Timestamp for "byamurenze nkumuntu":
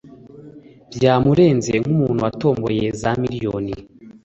0.95-2.19